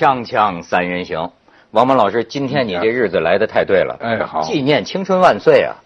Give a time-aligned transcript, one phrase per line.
[0.00, 1.30] 锵锵三人行，
[1.72, 3.98] 王蒙老师，今天你这日子来的太对了。
[4.00, 5.76] 哎，好，纪念青春万岁啊！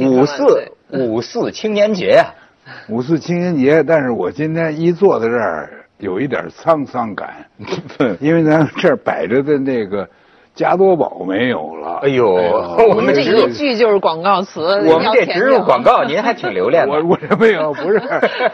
[0.00, 2.30] 五四五四青年节啊！
[2.88, 7.46] 五四青年节，但是我今天一坐在这儿，有一点沧桑感，
[8.22, 10.08] 因为咱这儿摆着的那个
[10.54, 11.98] 加多宝没有了。
[12.04, 14.60] 哎呦，我们这一句就是广告词。
[14.88, 16.92] 我们这植入广告，您还挺留恋的。
[16.92, 18.00] 我我这没有，不是，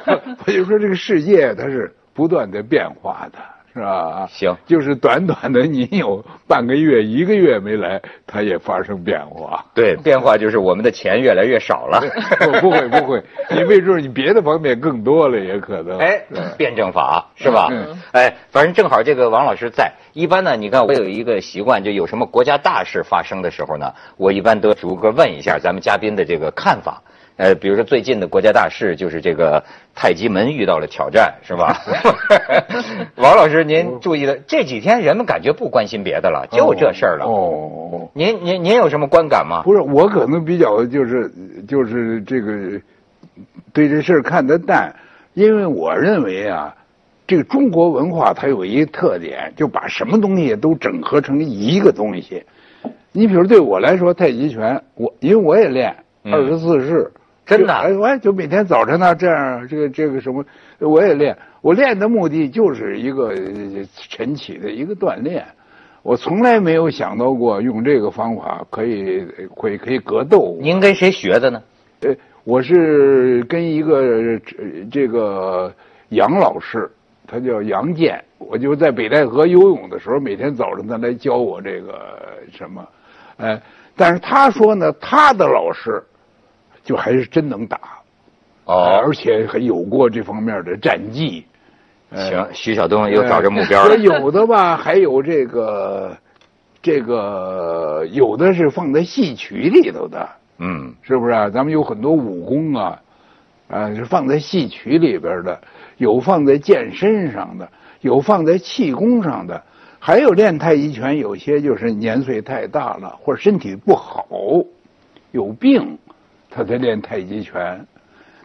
[0.47, 3.39] 我就说这个世界它是不断的变化的。
[3.73, 4.27] 是吧？
[4.29, 9.65] 行，就是短短的，你有半个月、一个月没来，它也发生变化。
[9.75, 12.01] 对，变化就是我们的钱越来越少了。
[12.61, 15.99] 不会，不会，你没准你别的方面更多了，也可能。
[15.99, 16.21] 哎，
[16.59, 17.69] 辩证法是吧？
[18.13, 19.93] 哎，反正正好这个王老师在。
[20.13, 27.01] 一般呢，你看我有一个习惯，就有什么国家大事发生的时候呢，我一般都逐个问一下咱们嘉宾的这个看法。
[27.41, 31.75] 呃，比如说最近的国家大事就是这个太极门遇到了挑战，是吧？
[33.17, 37.25] 王老师，您注意的这几天人们感觉不关心别的了，就这事儿了。
[37.25, 39.63] 哦，您您您有什么观感吗？
[39.65, 41.33] 不是，我可能比较就是
[41.67, 42.79] 就是这个
[43.73, 44.95] 对这事儿看得淡，
[45.33, 46.75] 因为我认为啊，
[47.27, 52.45] 这个中国文化它有一个特点，就把什么东西都整合成一个东西。
[53.13, 57.11] 你比如对我来说，太极拳，我因为我也练二十四式。
[57.51, 60.45] 真的，哎，我就每天早晨呢，这样，这个这个什么，
[60.79, 61.37] 我也练。
[61.63, 63.35] 我练的目的就是一个
[64.09, 65.45] 晨起的一个锻炼。
[66.03, 70.57] 我从来没有想到过用这个方法可以可以可以格斗。
[70.61, 71.61] 您跟谁学的呢？
[72.03, 72.15] 呃，
[72.45, 74.39] 我是跟一个
[74.93, 75.75] 这个
[76.11, 76.89] 杨老师，
[77.27, 78.23] 他叫杨健。
[78.39, 82.17] 我就在北戴河游泳的时候，每天早晨他来教我这个
[82.53, 82.89] 什么，
[83.39, 83.61] 哎，
[83.97, 86.01] 但是他说呢，他的老师。
[86.91, 87.79] 就还是真能打，
[88.65, 91.47] 哦，而且还有过这方面的战绩。
[92.13, 93.95] 行，徐晓东又找着目标了。
[94.03, 96.17] 有的吧，还有这个，
[96.83, 101.49] 这个有的是放在戏曲里头的，嗯，是不是啊？
[101.49, 103.01] 咱们有很多武功啊，
[103.69, 105.61] 啊，是放在戏曲里边的，
[105.97, 109.63] 有放在健身上的，有放在气功上的，
[110.01, 114.27] 还有练太极拳，有些就是年岁太大了，或者身体不好，
[115.31, 115.97] 有病。
[116.51, 117.87] 他在练太极拳，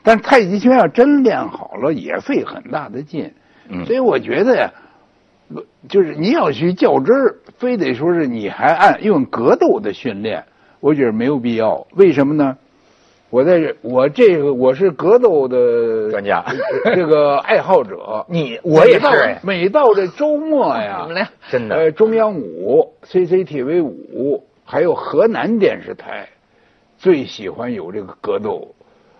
[0.03, 3.33] 但太极拳要真练好了，也费很大的劲。
[3.85, 4.69] 所以我觉得呀，
[5.89, 10.43] 就是你要去较真儿，非得说是你还按用格斗的训练，
[10.79, 11.87] 我觉得没有必要。
[11.95, 12.57] 为什么呢？
[13.31, 16.45] 我在这，我这个我是格斗的专家，
[16.93, 18.25] 这个爱好者。
[18.29, 19.37] 你我也是。
[19.41, 21.07] 每到这周末呀，
[21.49, 26.29] 真的，呃，中央五、CCTV 五，还有河南电视台。
[27.05, 28.73] 最喜欢有这个格斗，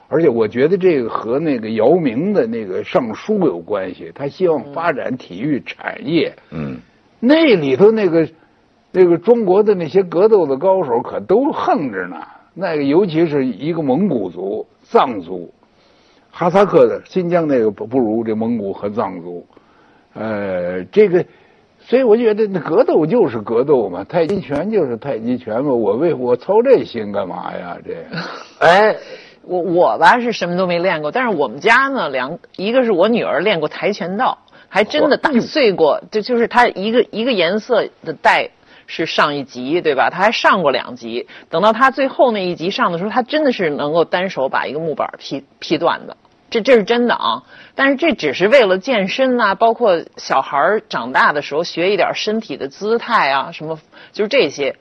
[0.07, 4.11] 而且我觉得这个和那个姚明的那个上书有关系。
[4.15, 6.35] 他希望发展体育产业。
[6.49, 6.79] 嗯，
[7.19, 8.27] 那里头那个
[8.91, 12.17] 那个中国的那些格斗的高手可都横着呢。
[12.55, 15.53] 那个尤其是一个蒙古族、藏族、
[16.31, 19.45] 哈萨克的新疆那个不不如这蒙古和藏族。
[20.15, 21.23] 呃，这个。
[21.87, 25.71] 所以我觉得那格斗就是格斗嘛，太极拳就是太极拳嘛。
[25.71, 27.77] 我为我操这心干嘛呀？
[27.85, 27.93] 这，
[28.59, 28.95] 哎，
[29.43, 38.49] 我我吧是什么都没练过，但是我们家呢两一个是我女儿练过跆拳道，还真的打碎过，就就是她一个一个颜色的带
[38.87, 40.09] 是上一级对吧？
[40.09, 46.17] 她还上过两级，等到她最后那一级上的时候，她真的是能够单手把一个木板劈劈断的。
[46.55, 47.43] 这这是真的啊，
[47.75, 53.77] 但是这只是为了健身呐，包括小孩儿长大的时候学一点身体的姿态啊，什么
[54.13, 54.77] 就是这些。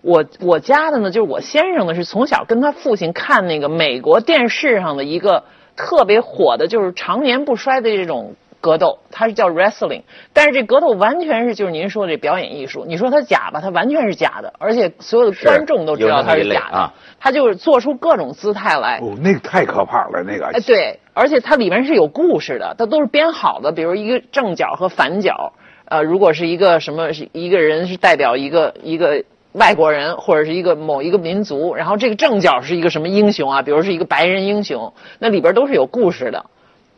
[0.00, 5.44] 我我家的呢，就是我先生呢是从小跟他父亲看那个美国电视上的一个
[5.76, 8.34] 特别火的，就是常年不衰的这种。
[8.60, 10.02] 格斗，它是叫 wrestling，
[10.32, 12.84] 但是这格斗完全是就是您说的这表演艺术。
[12.86, 16.92] 你说它假吧，它完全是假的，而且所有的观众都知道它是假的。
[17.20, 18.98] 它就是做出各种姿态来。
[19.02, 20.46] 哦，那个太可怕了，那个。
[20.46, 23.72] 哎，对，而且它里面是有故事的，它都是编好的。
[23.72, 25.52] 比如一个正角和反角，
[25.86, 33.62] 呃，如果是一个什么是一个人是代表一个一个外国人或者是一个某一个民族，然后这个正角是一个什么英雄啊？
[33.62, 36.46] 比如是一个白人英雄，那里边都是有故事的，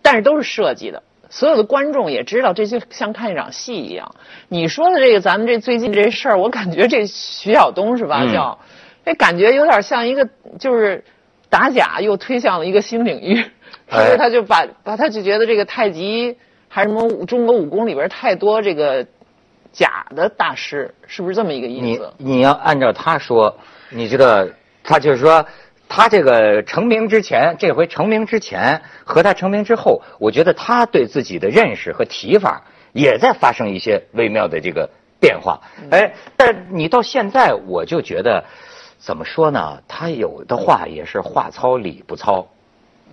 [0.03, 1.03] 但是都是设计的。
[1.31, 4.17] 所有的观众也知道，这就像看一场戏一样。
[4.49, 8.27] 你说的这个，咱们这最近这事儿，我感觉这徐晓东是吧？
[8.33, 8.59] 叫，
[9.07, 10.29] 这感觉有点像一个，
[10.59, 11.05] 就是
[11.49, 13.43] 打假又推向了一个新领域。
[13.89, 16.37] 所以他就把把他就觉得这个太极
[16.69, 19.07] 还是什么中国武功里边太多这个
[19.73, 22.13] 假的大师，是不是这么一个意思？
[22.19, 23.57] 你你要按照他说，
[23.89, 24.45] 你知道，
[24.83, 25.47] 他就是说。
[25.93, 34.89] 他这个成名之前，这回成名之前和他成名之后，我觉得他对自己的认识和提法也在发生一些微妙的这个
[35.19, 35.61] 变化。
[35.91, 38.45] 哎，但是你到现在，我就觉得，
[39.01, 39.83] 怎么说呢？
[39.89, 42.47] 他有的话也是话糙理不糙。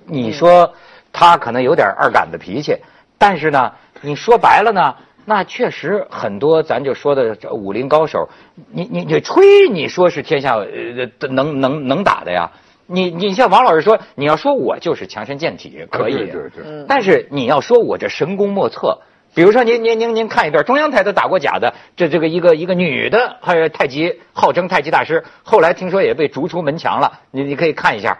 [0.05, 0.71] 你说
[1.11, 2.77] 他可能有点二杆子脾气，
[3.17, 4.95] 但是呢，你说白了呢，
[5.25, 8.29] 那确实很多，咱就说的这武林高手，
[8.71, 12.51] 你你你吹，你说是天下呃能能能打的呀？
[12.87, 18.99] 你你像王老师说，你要说我就是强身健体可以，对对对但是你要说我这神功莫测，
[19.35, 28.17] 比如说您您您您看一段中央台都打过假的，这这个一个一个女的，还有太极号称太极大师，后来听说也被逐出门墙了，你你可以看一下。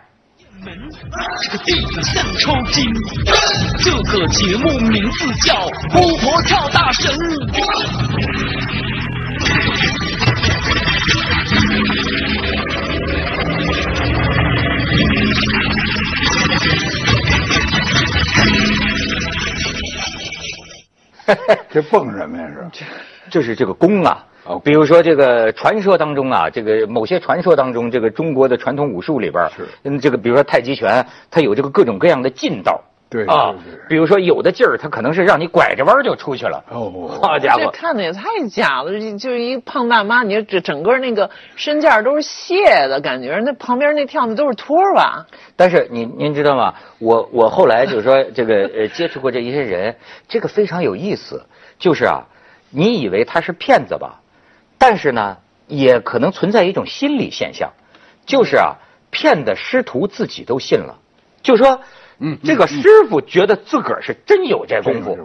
[0.66, 0.74] 门，
[1.42, 2.84] 这个地方像抽筋。
[3.78, 5.54] 这个节目名字叫
[5.96, 7.14] 《巫婆跳大神》。
[21.70, 22.48] 这蹦什么呀？
[22.74, 22.86] 是？
[23.30, 32.82] 就是这个弓啊哦，比如说这个传说当中啊，这个某些传说当中，这个中国的传统武术里边是嗯，这个比如说太极拳，它有这个各种各样的劲道。
[33.10, 33.56] 对啊
[33.88, 36.62] 比如说有的劲儿，他可能是让你拐着弯儿就出去了。
[36.70, 45.26] 哦好家伙，这看的也太假了，就就是一胖大妈，你这整个那个身价都是卸的感觉，那旁边那跳的都是托儿吧？
[45.56, 46.74] 但是您您知道吗？
[47.00, 49.96] 我我后来就是说这个呃接触过这一些人，
[50.28, 51.46] 这个非常有意思，
[51.80, 52.26] 就是啊，
[52.70, 54.20] 你以为他是骗子吧？
[54.78, 55.38] 但是呢，
[55.68, 57.72] 也可能存在一种心理现象，
[58.26, 58.76] 就是啊，
[59.12, 60.98] 骗的师徒自己都信了，
[61.42, 61.80] 就说。
[62.20, 65.18] 嗯这个师傅觉得自个儿是真有这功夫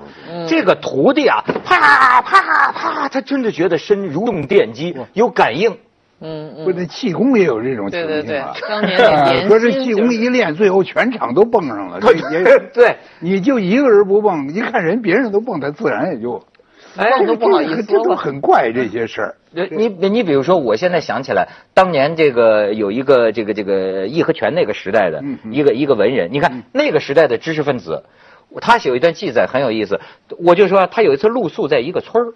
[0.48, 5.76] 这个徒弟啊，啪啪啪，他真的觉得身如用电击，有感应。
[6.24, 11.98] 嗯嗯，不，那气功也有这种情对对对形啊。，当年年说这气功一练，最后全场都蹦上了。
[12.00, 16.40] 对也对，你就一个人不蹦，一看人别人都蹦，他自然也就。
[16.96, 19.36] 哎蹦都不好意思这都很怪这些事儿。
[19.54, 28.04] 呃你你比如说，我现在想起来，当年这个有一个这个这个义和拳那个时代的一个一个文人，你看那个时代的知识分子，
[28.60, 30.00] 他有一段记载很有意思。
[30.38, 32.34] 我就说他有一次露宿在一个村儿，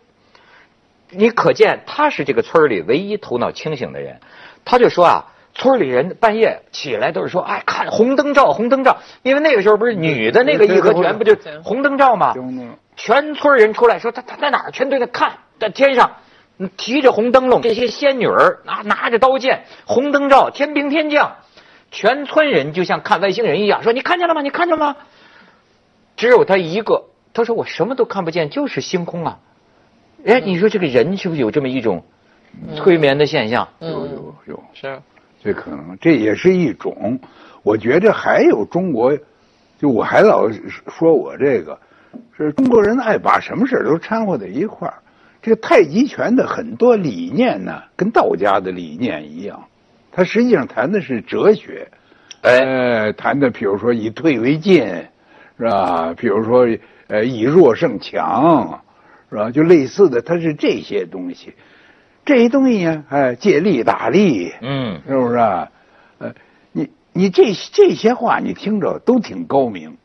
[1.11, 4.21] 你可见他是这个村里唯一头脑清醒的人。
[4.65, 12.35] 他就说啊，村里人半夜起来都是说，哎，看红灯照，红灯照，因为那个时候不是女的那个义和拳不就红灯照吗？
[12.97, 14.71] 行全村人出来说他他在哪儿？
[14.71, 16.17] 全对着看，在天上，
[16.59, 21.37] 嗯提着红灯笼，这些仙女儿拿拿着刀剑，红灯照，天兵天将，
[21.91, 24.43] 全村人就像看外星人一样，说你看见了吗？
[24.43, 24.97] 你看见了吗？
[26.17, 27.05] 只有他一个，
[27.35, 29.39] 他说我什么都看不见，就是星空啊。
[30.25, 32.03] 哎，你说这个人是不是有这么一种
[32.75, 33.69] 催眠的现象？
[33.81, 35.01] 有有有，是，
[35.45, 37.21] 这可能这也是一种。
[37.63, 39.17] 我觉着还有中国，
[39.79, 40.49] 就我还老
[40.89, 41.79] 说我这个，
[42.37, 44.95] 是中国人爱把什么事儿都掺和在一块儿。
[45.43, 49.65] 这个太极拳的很多理念呢，跟道家的理念一样，
[50.11, 51.89] 它实际上谈的是哲学。
[52.43, 54.85] 呃，谈的比如说以退为进，
[55.59, 56.15] 是吧？
[56.17, 56.67] 比如说
[57.07, 58.83] 呃以弱胜强，
[59.31, 59.51] 是吧？
[59.51, 61.55] 就类似的，它是这些东西。
[62.25, 65.69] 这些东西呢，哎，借力打力，嗯，是不是啊？
[66.19, 66.35] 呃，
[66.73, 69.97] 你你这这些话你听着都挺高明，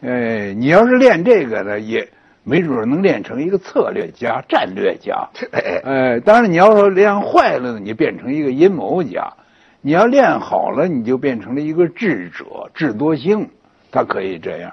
[0.00, 2.08] 哎，你要是练这个呢，也
[2.44, 5.28] 没准能练成一个策略家、 战略家。
[5.50, 9.34] 哎哎，当然你要说练坏了呢，你变成一个阴谋家；
[9.80, 13.48] 你要练好了，你就变成了一个智者、智多星，
[13.90, 14.72] 他可以这样。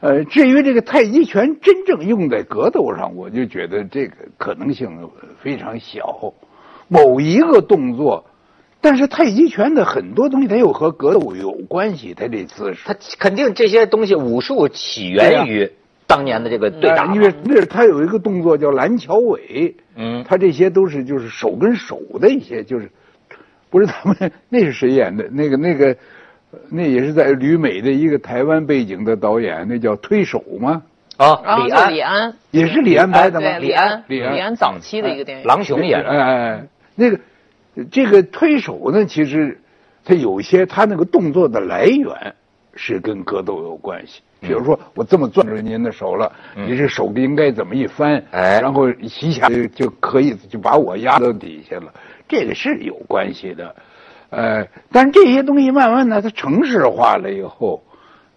[0.00, 5.10] 呃，至于这个太极拳真正用在格斗上，我就觉得这个可能性
[5.42, 6.32] 非常小。
[6.88, 8.24] 某一个动作，
[8.80, 12.80] 但是太极拳的很多东西它又和格斗有关系，它这姿势。
[12.86, 15.70] 它肯定这些东西武术起源于
[16.06, 17.10] 当年的这个对打嘛。
[17.10, 22.90] 呃因为那它有一个动作叫蓝桥尾，嗯，他这些都是就是手跟手的一些，就是
[23.68, 25.28] 不是他们那是谁演的？
[25.30, 25.96] 那个那个
[26.68, 30.82] 那也是在旅美的一个台湾背景的导演，那叫推手吗？
[31.16, 33.58] 啊，李安李安，也是李安拍的吗？
[33.58, 36.08] 李安，李安李安早期的一个电影，郎雄演的。
[36.08, 37.20] 哎哎，那个
[37.90, 39.60] 这个推手呢，其实
[40.04, 42.34] 它有些它那个动作的来源
[42.74, 44.22] 是跟格斗有关系。
[44.40, 46.66] 比如说，我这么攥着您的手了，嗯。
[46.66, 48.58] 你这手应该怎么一翻，哎。
[48.60, 51.92] 然后一下就就可以就把我压到底下了，
[52.26, 53.74] 这个是有关系的。
[54.30, 57.82] 呃，但是这些东西慢慢的它城市化了以后，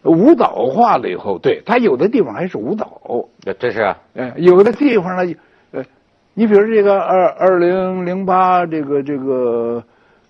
[0.01, 3.97] 舞蹈化了以后，对它有的地方还是舞蹈，这这是啊。
[4.13, 5.35] 呃，有的地方呢，呃，
[6.33, 9.83] 你比如这个二二零零八这个这个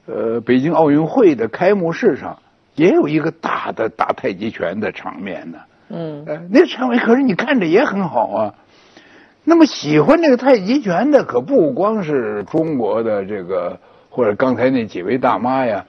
[0.05, 2.37] 呃北京奥运会的开幕式上，
[2.75, 5.57] 也有一个大的打太极拳的场面呢。
[5.89, 8.53] 嗯，呃，那个场面可是你看着也很好啊。
[9.45, 13.77] 那么喜欢这个太极拳的可不光是中国的这个，
[14.09, 15.85] 或者刚才那几位大妈呀，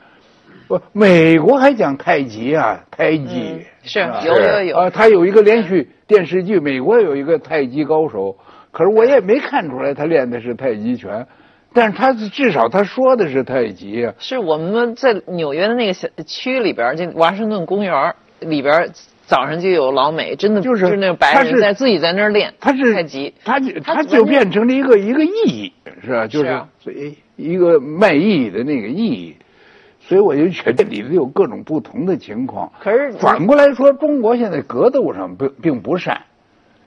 [0.66, 8.36] 不，美国还讲太极啊，太极、是啊有有有啊，他有一个连续电视剧，美国有一个太极高手，
[8.74, 11.28] 可是我也没看出来他练的是太极拳，
[11.72, 14.04] 但是他至少他说的是太极。
[14.04, 18.88] 啊，是我们在纽约的那个小区里边儿，这华盛顿公园里边儿，
[19.26, 26.26] 早上就有老美，真的就是那种白他是人在自己在那儿练他是太极，他就他他就变成了一个一个意义，是吧？
[26.26, 26.68] 就是啊。
[26.80, 29.36] 所以一个卖艺的那个意义，
[30.00, 32.72] 所以我就觉得里头有各种不同的情况。
[32.80, 36.20] 可是反过来说，中国现在格斗上并并不善，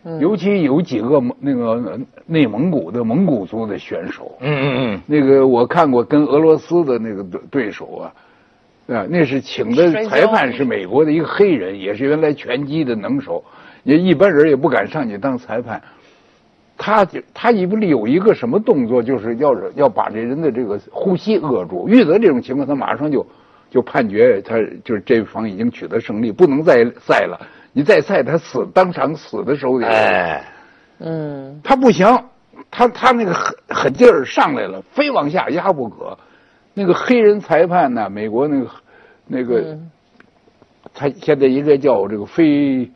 [0.10, 8.14] 嗯尤其有几个蒙那个内蒙古的蒙古族的选手，嗯嗯嗯，那个我看过跟俄罗斯的那个对对手啊，
[8.96, 13.44] 啊，那是请的裁判是美国的一个黑人，也是原来拳击的能手，
[13.84, 15.82] 也一般人也不敢上去当裁判。
[16.78, 21.90] 他就他一不有一个什么动作，就是要是要把这人的这个呼吸扼住。
[21.90, 23.26] 遇到这种情况，他马上就
[23.70, 27.38] 就判决他就是这方已经取得胜利，不能再赛了。
[27.78, 29.86] 你再赛，他死当场死的手里。
[29.86, 30.44] 哎，
[30.98, 32.08] 嗯，他不行，
[32.72, 36.18] 他他那个狠狠劲儿上来了，非往下压不可。
[36.74, 38.68] 那个黑人裁判呢，美国那个
[39.28, 39.92] 那个，嗯
[40.92, 42.90] 他现在应该叫这个非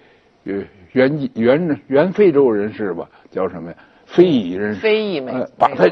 [0.45, 3.77] 呃原原原非洲人士吧，叫什么呀？
[4.13, 4.79] 非裔人士。
[4.79, 5.85] 非裔美呃把他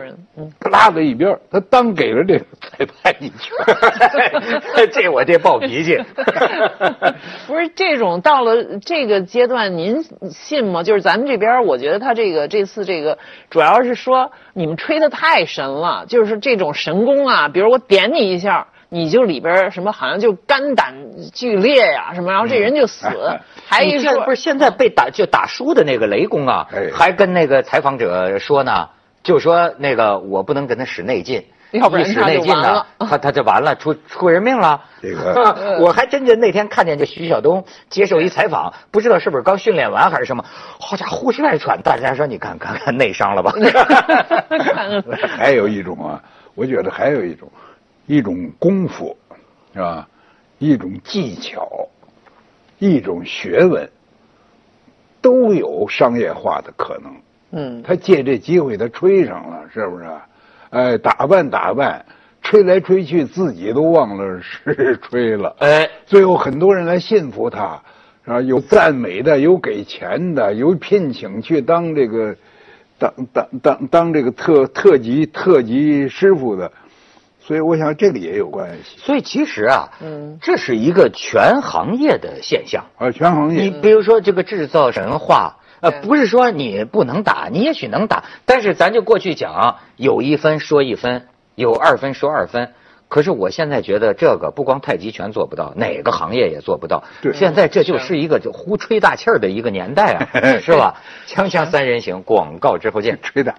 [0.70, 3.52] 拉在一边儿，他当给了这个裁判一拳。
[4.92, 5.98] 这我这暴脾气。
[7.48, 10.84] 不是这种到了这个阶段，您信吗？
[10.84, 13.18] 就是咱们这边儿，我觉得他这个这次这个
[13.50, 18.68] 主要是说你们吹的太神了，就是这种神功啊，比如我点你一下。
[18.90, 20.96] 你就里边什么好像就肝胆
[21.34, 23.08] 俱裂呀、什么，然后这人就死，
[23.68, 28.90] 还一说不是现在被打就打输的那个雷公啊哎，还跟那个采访者说呢，
[29.24, 31.46] 就说那个我不能跟他使内劲。
[31.72, 34.82] 要不然一使他就内劲呢完了，他他就完了，出出人命了。
[35.04, 40.44] 这个 我还真就那天看见这徐晓东接受一采访，不知道是不是刚训练完还是什么，
[40.80, 41.80] 好家伙，呼哧乱喘。
[41.84, 43.54] 大家说你看看看内伤了吧？
[45.38, 46.20] 还有一种啊，
[46.56, 47.48] 我觉得还有一种，
[48.10, 49.16] 一种功夫，
[49.72, 50.10] 是吧？
[50.58, 51.88] 一种技巧，
[52.80, 53.88] 一种学问，
[55.22, 57.14] 都有商业化的可能。
[57.52, 60.06] 嗯，他借这机会，他吹上了，是不是？
[60.72, 62.04] 哎，打扮打扮，
[62.42, 65.56] 吹来吹去，自己都忘了是 吹了。
[65.60, 67.80] 哎，最后很多人来信服他，
[68.26, 68.42] 是吧？
[68.42, 72.36] 有赞美的，有给钱的，有聘请去当这个，
[72.98, 76.72] 当当当当这个特特级特级师傅的，
[77.50, 82.86] 所以我想这个也有关系所以其实啊，嗯这是一个全行业的现象。
[83.00, 83.72] 啊，全行业你。
[83.72, 91.26] 比如说这个制造神话，呃，不是说你不能打，你也许能打，但是咱就过去讲，有一分说一分，
[91.56, 92.72] 有二分说二分。
[93.08, 97.04] 可是我现在觉得这个不光太极拳做不到，哪个行业也做不到。
[97.24, 100.30] 对现在这就是一个就胡吹大气儿的一个年代啊，
[100.62, 101.02] 是吧？
[101.26, 103.18] 锵锵三人行，广告之后见。
[103.24, 103.56] 吹的。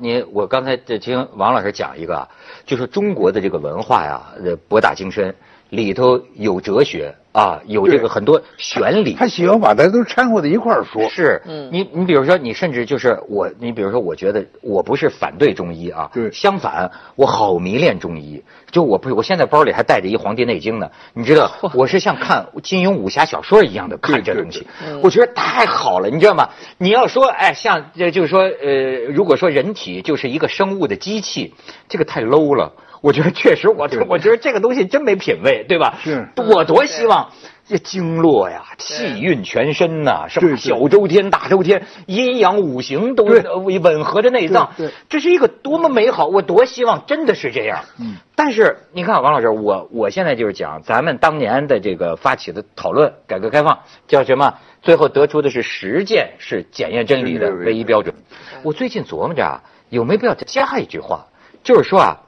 [0.00, 2.28] 你我刚才就听王老师讲一个啊，
[2.66, 5.34] 就是中国的这个文化呀，呃，博大精深，
[5.70, 9.14] 里头有哲学啊，有这个很多玄理。
[9.14, 11.08] 他喜欢把它都掺和在一块儿说。
[11.08, 18.40] 是，嗯你你比如说，你甚至就是我，你比如说，我觉得我不是反对中医啊，对相反，我好迷恋中医。
[18.70, 24.64] 就我不是，我现在包里还带着一《黄帝内经》呢，你知道，我是像看金庸武侠小说一样的看这东西，
[25.02, 26.50] 我觉得太好了，你知道吗？
[26.78, 31.52] 你要说，哎，像这就是说，呃，如果说人体就是一个生物的机器，
[31.88, 32.72] 这个太 low 了。
[33.00, 35.98] 我觉得确实我，我觉得这个东西真没品位，对吧？
[36.02, 37.23] 是我多希望
[37.66, 44.74] 这经络呀、气运全身呐、什么对对小周天、大周天，阴阳五行都吻合着内脏
[45.08, 46.26] 这是一个多么美好！
[46.26, 47.84] 我多希望真的是这样。
[47.98, 54.54] 嗯，但是你看，王老师，我我现在就是讲咱们当年的这个发起的讨论，改革开放叫什么？
[54.82, 58.14] 最后得出的是实践是检验真理的唯一标准。
[58.62, 61.24] 我最近琢磨着啊，有没有必要再加一句话，
[61.62, 62.20] 就是说啊，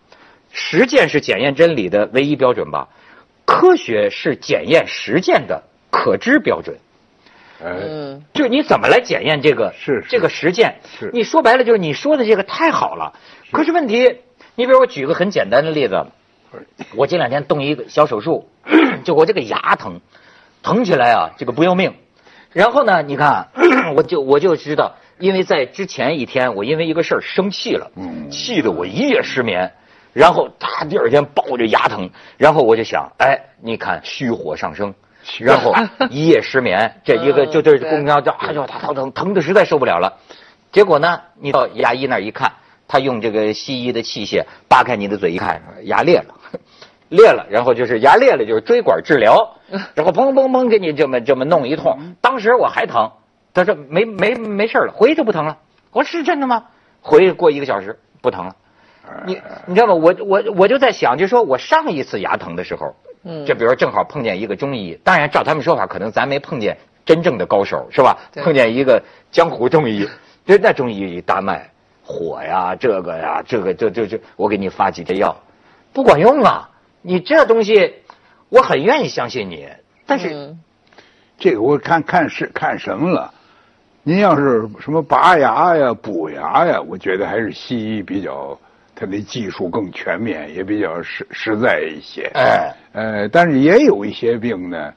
[0.50, 2.88] 实践是检验真理的唯一标准吧？
[3.46, 6.76] 科学是检验实践的可知标准。
[7.64, 10.80] 嗯，就是你怎么来检验这个是是这个实践？
[10.98, 13.14] 是你说白了就是你说的这个太好了，
[13.50, 14.18] 可是问题，
[14.56, 16.04] 你比如我举个很简单的例子，
[16.96, 18.50] 我这两天动一个小手术，
[19.04, 20.00] 就我这个牙疼，
[20.62, 21.94] 疼起来啊，这个不要命。
[22.52, 23.48] 然后呢，你看，
[23.96, 29.72] 我就我就知道，因为在之前一天，我因为一个事儿生气了，嗯气得我一夜失眠。
[30.16, 32.08] 然后他第二天抱着牙疼，
[32.38, 34.94] 然后我就想，哎，你看虚火上升，
[35.40, 35.75] 然后
[36.08, 40.11] 一夜失眠，这一个嗯就这对公交叫，哎呦，他疼疼疼的实在受不了了。
[40.73, 42.50] 结果呢，你到牙医那儿一看，
[42.88, 46.35] 他用这个西医的器械扒开你的嘴一看，牙裂了，
[47.11, 49.58] 裂了，然后就是牙裂了，就是椎管治疗，
[49.92, 52.14] 然后砰砰砰给你这么这么弄一通。
[52.23, 53.12] 当时我还疼，
[53.52, 55.58] 他说没没没事了，回去就不疼了。
[55.92, 56.68] 我说是真的吗？
[57.02, 58.56] 回去过一个小时不疼了。
[59.26, 59.94] 你你知道吗？
[59.94, 62.94] 我我我就在想，就说我上一次牙疼的时候，
[63.25, 68.18] 嗯就比如说正好碰见一个中医，当然照他们说法，可能咱没碰见真正的高手，是吧？
[68.32, 70.08] 对碰见一个江湖中医，
[70.44, 71.70] 就那中医大脉
[72.02, 75.36] 火呀，这个呀，这个这这这，我给你发几针药，
[75.92, 76.70] 不管用啊！
[77.02, 77.94] 你这东西，
[78.48, 79.68] 我很愿意相信你，
[80.06, 80.60] 但是、嗯
[81.38, 83.30] 这个我看看是看什么了。
[84.02, 88.58] 您要是什么拔牙呀、补牙呀，我觉得还是西医比较，
[88.98, 92.30] 它的技术更全面，也比较实实在一些。
[92.34, 94.94] 哎，呃，但是也有一些病呢，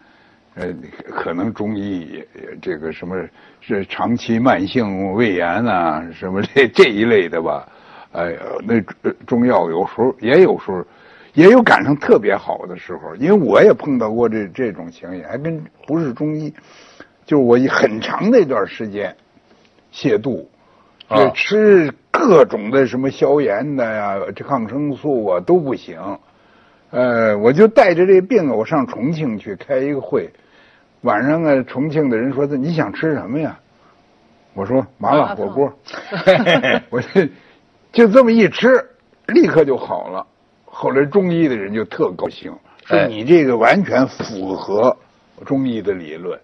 [0.55, 0.73] 呃，
[1.09, 3.15] 可能中医呃这个什么
[3.59, 7.67] 是长期慢性胃炎呐、什么这这一类的吧，
[8.13, 8.33] 哎、
[8.65, 10.81] 那呃中药有时候也有时候
[11.33, 16.53] 也有赶上特别好的时候，因为我也碰到过这这种情形，还跟不是中医，
[17.25, 19.13] 就是我一很长的一段时间
[19.93, 20.49] 泻肚，
[21.09, 25.99] 啊这吃各种的什么消炎的呀，这抗生素啊都不行。
[26.91, 30.29] 呃，我就带着这病啊，我上重庆去开一个会。
[31.01, 33.59] 晚上啊，重庆的人说：“你想吃什么呀？”
[34.53, 35.71] 我说：“麻辣火锅。”
[36.89, 37.27] 我就
[37.91, 38.89] 就这么一吃，
[39.27, 40.25] 立刻就好了。
[40.65, 42.51] 后来中医的人就特高兴，
[42.85, 44.97] 说哎你这个完全符合
[45.45, 46.39] 中医的理论。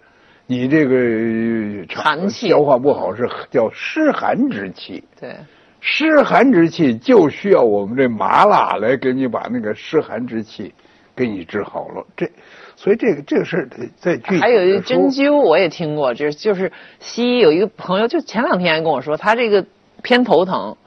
[0.47, 2.49] 你这个呃寒气。
[2.49, 5.36] 消化不好是叫湿寒之气，对，
[5.81, 10.73] 湿寒之气就需要我们这麻辣来给你把那个湿寒之气
[11.15, 12.05] 给你治好了。
[12.15, 12.29] 这，
[12.75, 19.65] 所以这个这个事儿得再具体还有一个针灸，我也听过，就是就是西医有一个朋友，就前两天还跟我说，他这个
[20.03, 20.77] 偏头疼，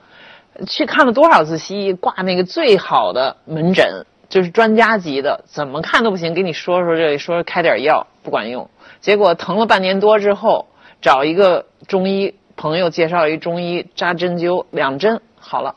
[0.66, 8.68] 去看了多少次西医，挂那个最好的门诊，就是专家级的，怎么看都不行，给你说说这，说开点药不管用，
[9.00, 10.66] 结果疼了半年多之后，
[11.00, 15.76] 找一个中医朋友介绍一中医扎针灸，两针好了，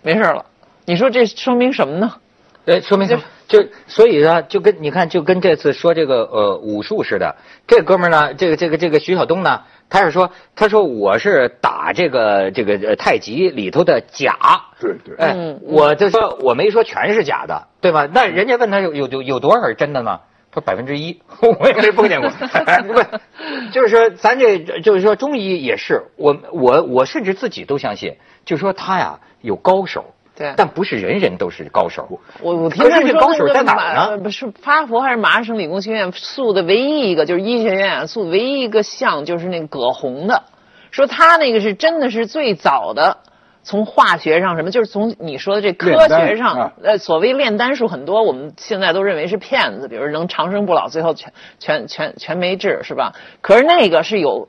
[0.00, 0.46] 没事了。
[0.86, 2.14] 你说这说明什么呢？
[2.64, 3.22] 对，说明什么？
[3.46, 7.36] 就所以呢，就跟你看，就跟这次说这个呃武术似的。
[7.66, 14.38] 这哥们儿呢，这个这个这个徐晓东呢，他是说，他说我是打这个这个呃太极里头的假。
[14.80, 18.08] 对对，哎，嗯我就说我没说全是假的，对吧？
[18.10, 20.20] 那人家问他有有有有多少是真的呢？
[20.54, 21.18] 他说百分之一，
[21.58, 22.30] 我也没碰见过。
[22.66, 22.92] 哎，不，
[23.72, 30.04] 就是说咱这就是说中医也是，我我我甚至自己都相信，就说他呀有高手，
[30.36, 32.20] 对但不是人人都是高手。
[32.42, 40.42] 我我听说那高手在哪儿呢不是哈佛还是麻省理工学院塑的唯一一个，就是医学院啊塑唯一一个像就是那葛洪的，
[40.90, 43.18] 说他那个是真的是最早的。
[43.62, 53.14] 从化学上什么，就是从你说的这科学上，啊呃，所谓炼丹术很多，我们现在都认为是骗子，比如能长生不老，最后全全全全没治，是吧？
[53.40, 54.48] 可是那个是有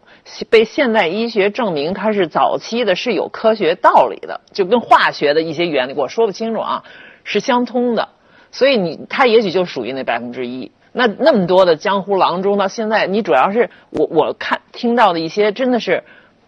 [0.50, 6.84] 被现代医学证明，它是早期的，是有科学道理的，就跟化学的一些原理，我说不清楚啊，
[7.24, 8.10] 是相通的。
[8.52, 10.72] 所以你它也许就属于那百分之一。
[10.92, 16.04] 那那么多的江湖郎中，到现在你主要是我我看听到的一些真的是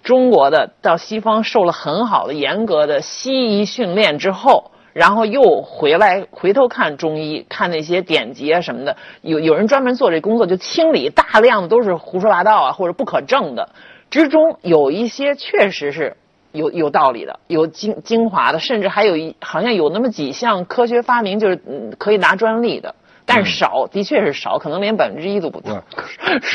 [0.05, 13.69] 中国的到西方受了很好的严格的西医训练之后，然后又回来回头看中医，看那些典籍啊什么的，有有人专门做这工作，就清理大量的都是胡说八道啊或者不可证的，
[14.11, 16.15] 之中有一些确实是
[16.51, 22.93] 有有道理的，有精精华的，甚至还有一好像有那么几项科学发明，就是嗯可以拿专利的，
[23.25, 25.83] 但是少，的确是少，可能连百分之一都不到。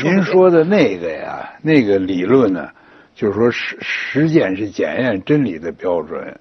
[0.05, 2.69] 您说的那个呀，那个理论呢，
[3.21, 6.41] 就是说实实践是检验真理的标准，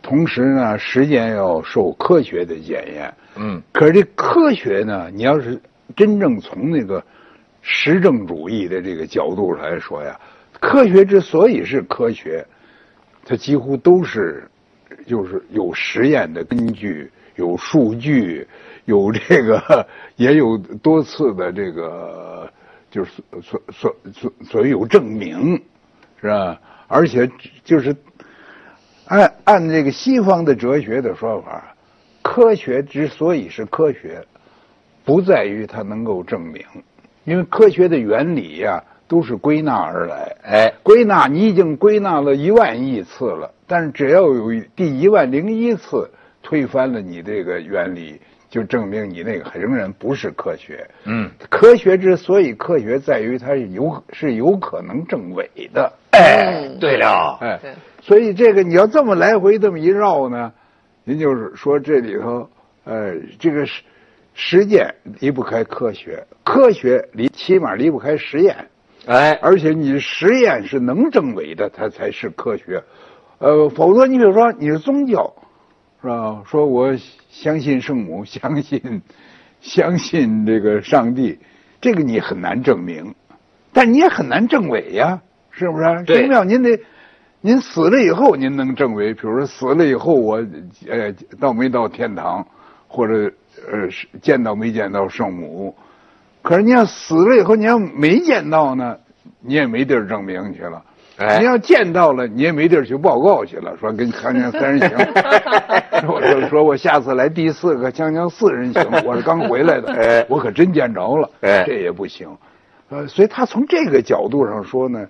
[0.00, 3.12] 同时呢，实践要受科学的检验。
[3.36, 5.60] 嗯，可是这科学呢，你要是
[5.94, 7.04] 真正从那个
[7.60, 10.18] 实证主义的这个角度来说呀，
[10.60, 12.46] 科学之所以是科学，
[13.26, 14.48] 它几乎都是
[15.06, 18.48] 就是有实验的根据，有数据，
[18.86, 22.50] 有这个也有多次的这个
[22.90, 23.10] 就是
[23.42, 25.60] 所所所所所有证明，
[26.24, 26.58] 是吧？
[26.88, 27.30] 而且
[27.64, 27.94] 就是
[29.08, 31.76] 按按这个西方的哲学的说法，
[32.22, 34.24] 科学之所以是科学，
[35.04, 36.64] 不在于它能够证明，
[37.24, 40.34] 因为科学的原理呀、都是归纳而来。
[40.42, 46.10] 哎，归纳你已经归纳了一万亿次了，但是只要有第一万零一次
[46.42, 48.18] 推翻了你这个原理，
[48.54, 50.88] 就证明你那个仍然不是科学。
[51.06, 55.92] 嗯，科学之所以科学，在于它是有是有可能证伪的。
[56.12, 60.52] 哎，对了，哎对，所以这个你要这么来回这么一绕呢，
[61.02, 62.48] 您就是说这里头，
[62.84, 63.82] 呃，这个实
[64.34, 68.54] 实践离不开科学，科学离起码离不开实验。
[69.06, 72.80] 哎，而且你实验是能证伪的，它才是科学。
[73.38, 75.34] 呃，否则你比如说你是宗教，
[76.04, 76.42] 是吧？
[76.46, 76.94] 说我
[77.30, 79.00] 相信圣母， 相信
[79.62, 81.38] 相信这个上帝，
[81.80, 83.14] 这个你很难证明，
[83.72, 86.04] 但你也很难证伪呀，是不是？
[86.04, 86.78] 对宗教您得
[87.40, 90.44] 您死了以后您能证伪，比如说死了以后我
[90.86, 92.46] 呃到没到天堂，
[92.86, 93.32] 或者
[93.72, 93.88] 呃
[94.20, 95.74] 见到没见到圣母。
[96.42, 98.98] 可是你要死了以后，你要没见到呢，
[99.40, 100.84] 你也没地儿证明去了。
[101.16, 101.38] 哎。
[101.38, 104.90] 你要见到了，你也没地儿去报告去了，说跟锵锵三人行，
[106.08, 110.26] 我就说我下次来第四个锵锵四人行， 我是刚回来的，哎。
[110.28, 111.64] 我可真见着了，哎。
[111.66, 112.28] 这也不行。
[112.90, 115.06] 呃，所以他从这个角度上说呢，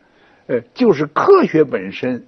[0.47, 2.25] 呃，就是科学本身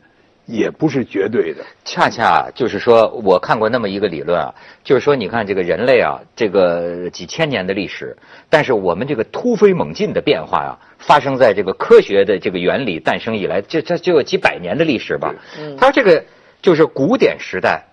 [0.47, 1.65] 也不是绝对的。
[1.85, 8.17] 恰恰就是说，我看过那么一个理论啊，就是说，你看这个人类啊，这个几千年的历史，
[8.49, 15.35] 但是我们这个突飞猛进的变化呀、发生在这个科学的这个原理诞生以来，这这就有几百年的历史吧。
[15.77, 16.25] 它这个
[16.63, 17.85] 就是古典时代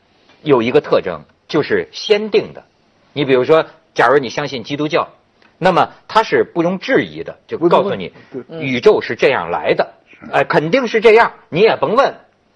[0.42, 2.64] 有一个特征，就是先定的。
[3.14, 5.10] 你比如说，假如你相信基督教，
[5.60, 8.12] 那么它是不容置疑的，就告诉你
[8.60, 9.94] 宇宙是这样来的，
[10.32, 12.16] 哎，肯定是这样，你也甭问，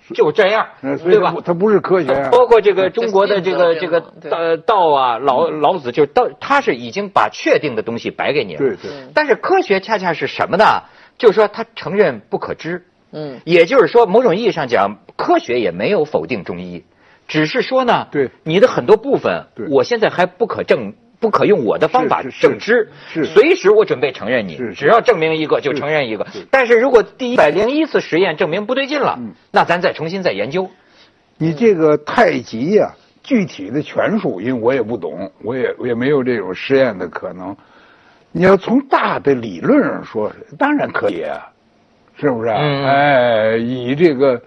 [0.15, 1.69] 就这样对吧它不？
[1.69, 2.29] 是科学啊。
[2.31, 8.59] 包括这个中国的这个这这个对道道啊，老老子就是道，他是已经把确定的东西摆给你了。
[8.59, 10.83] 对对嗯但是科学恰恰是什么呢？
[11.17, 16.83] 就是说他承认不可知，嗯也就是说某种意义上讲，科学也没有否定中医，
[17.27, 20.93] 只是说呢，对你的很多部分对，我现在还不可证。
[21.19, 26.27] 不可用我的方法证知，是随时我准备承认你是，是只要证明一个就承认一个。
[26.51, 30.69] 但是如果第一百零一次实验证明不对劲了嗯，那咱再重新再研究。
[31.37, 37.55] 你这个太极呀、具体的权术，因为我也不懂，我也我也没有这种实验的可能。
[38.31, 41.49] 你要从大的理论上说，当然可以啊，
[42.19, 42.57] 是不是啊？
[42.59, 44.39] 嗯哎，以这个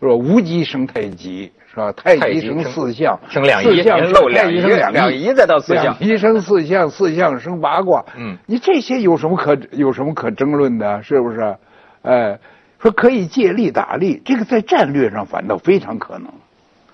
[0.00, 1.92] 说无极生太极是吧？
[1.92, 8.04] 太极生四象，生两仪四象两仪太极生两两仪再到四象两仪生四象，四象生八卦。
[8.16, 11.02] 嗯你这些有什么可有什么可争论的？
[11.02, 11.56] 是不是？
[12.02, 12.38] 哎，
[12.80, 16.28] 说可以借力打力，这个在战略上反倒非常可能。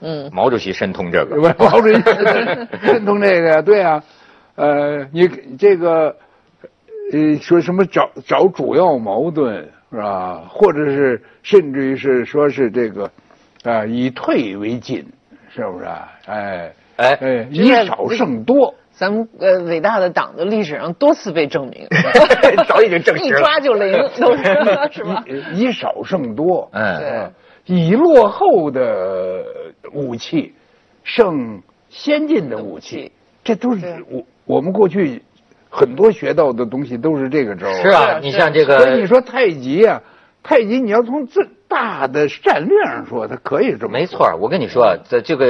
[0.01, 2.01] 嗯毛主席深通这个，不是毛主席
[2.87, 3.61] 深通这个呀？
[3.61, 4.03] 对啊，
[4.55, 6.17] 呃，你这个
[7.13, 10.43] 呃说什么找找主要矛盾是吧？
[10.49, 13.11] 或者是甚至于是说是这个
[13.65, 15.07] 啊、以退为进，
[15.55, 16.09] 是不是啊？
[16.27, 18.75] 哎哎哎，以少胜多。
[18.93, 21.87] 咱们呃伟大的党的历史上多次被证明，
[22.69, 24.45] 早已经证实了 一抓就灵， 都是
[24.93, 25.25] 是吧？
[25.27, 27.33] 以以少胜多，嗯呃
[27.65, 29.43] 以落后的
[29.93, 30.55] 武器
[31.03, 35.23] 胜先进的武器，这都是我我们过去
[35.71, 40.03] 很多学到的东西都是这个招是啊，你像这个，所以你说太极啊，
[40.43, 45.47] 太极你要从最大的战略上说，它可以这么没错，我跟你说，这这个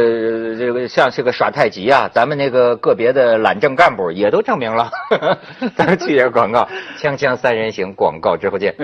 [0.57, 4.91] 这个像这个耍太极啊，咱们那个个别的懒政干部也都证明了。
[5.75, 8.77] 咱们去点广告，锵锵三人行，广告之后见。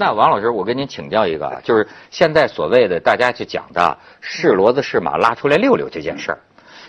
[0.00, 6.38] 那王老师，我跟您请教一个啊，就是现在所谓的大家去讲的是骡子是马拉出来溜溜这件事儿，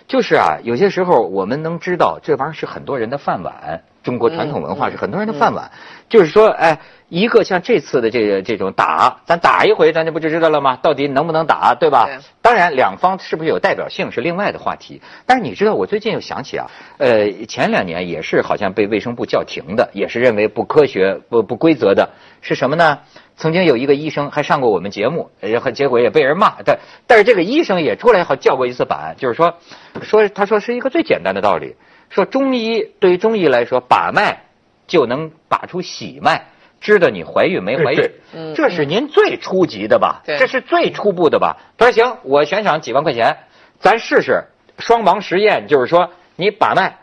[0.08, 5.70] 就是啊，有些时候我们能知道这玩意儿是很多人的饭碗，中国传统文化是很多人的饭碗，
[6.10, 10.80] 就是说，哎，一个像这次的这个这种打，咱打一回，咱就不就知道了吗？
[10.82, 12.10] 到底能不能打，对吧？
[12.42, 15.00] 当然，两方是不是有代表性是另外的话题。
[15.28, 16.66] 但是你知道，我最近又想起啊，
[16.98, 22.10] 呃，前两年也是好像被卫生部叫停的，也是认为不科学、不不规则的，
[22.42, 22.98] 是什么呢？
[23.38, 26.56] 曾经有一个医生还上过我们节目，然后结果也被人骂。
[26.66, 29.54] 但但是这个医生也出来好叫过一次板，就是说，
[30.02, 31.76] 说他说是一个最简单的道理，
[32.10, 34.44] 说中医对于中医来说，把脉
[34.88, 36.48] 就能把出喜脉。
[36.82, 40.22] 知道你怀孕没怀孕，嗯这是您最初级的吧？
[40.26, 41.58] 对这是最初步的吧？
[41.78, 43.38] 他说行，我悬赏几万块钱，
[43.80, 44.46] 咱试试
[44.78, 47.00] 双盲实验，就是说你把脉。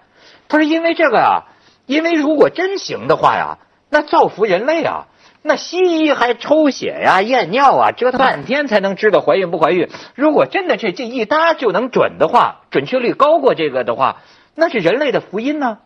[0.49, 1.43] 他说因为这个啊、
[1.85, 3.59] 因为如果真行的话呀，
[3.91, 5.09] 那造福人类啊。
[5.43, 9.89] 那西医还抽血呀、验尿啊，折腾半天才能知道怀孕不怀孕。
[10.17, 14.23] 如果真的这这一搭就能准的话，准确率高过这个的话，
[14.57, 15.79] 那是人类的福音呢。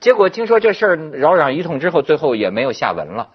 [0.00, 3.28] 结果听说这事儿扰攘一通之后，最后也没有下文了。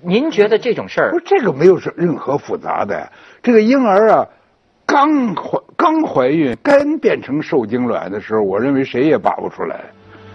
[0.00, 3.10] 您觉得这种事儿不是这个没有什任何复杂的，
[3.42, 4.26] 这个婴儿啊，
[4.86, 9.80] 刚怀刚怀孕，刚变成受精卵的时候，我认为谁也拔不出来。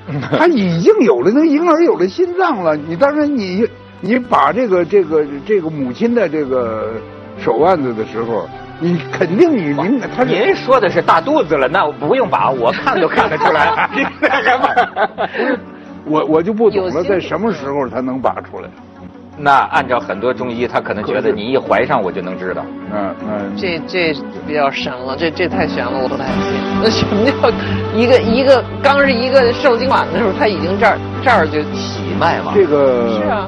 [0.38, 3.66] 他已经有了，那婴儿有了心脏了，你当然你
[4.02, 6.92] 你把这个这个这个母亲的这个
[7.40, 8.46] 手腕子的时候，
[8.84, 13.90] 你肯定你您他您说的是大肚子了，那我不用把，我看都看得出来。
[13.96, 15.58] 您那什么？
[16.06, 18.68] 我我就不懂了，在什么时候他能拔出来？
[19.36, 22.64] 那按照很多中医，他可能觉得你一怀上我就能知道。
[22.94, 24.14] 嗯嗯，这这
[24.46, 26.54] 比较神了，这这太玄了，我不太信。
[26.84, 27.50] 那什么叫
[27.96, 33.48] 一个一个刚是一个受精卵的时候，他已经这儿这儿就起脉嘛，这个是啊